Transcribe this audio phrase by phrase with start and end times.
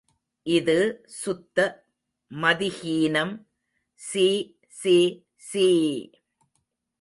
[0.45, 0.77] இது
[1.07, 1.57] சுத்த
[2.31, 3.33] மதிஹீனம்,
[4.01, 4.25] சீ
[4.79, 4.95] சீ
[5.49, 5.67] சீ!